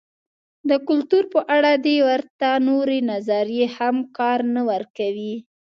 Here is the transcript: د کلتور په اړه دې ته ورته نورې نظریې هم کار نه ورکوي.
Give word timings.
د 0.69 0.71
کلتور 0.87 1.23
په 1.33 1.39
اړه 1.55 1.71
دې 1.85 1.97
ته 1.99 2.05
ورته 2.07 2.49
نورې 2.67 2.99
نظریې 3.11 3.65
هم 3.77 3.95
کار 4.17 4.39
نه 4.55 4.61
ورکوي. 4.69 5.35